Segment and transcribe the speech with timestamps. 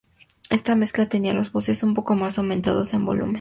[0.49, 3.29] Esta mezcla tenía las voces un poco más aumentadas en volumen.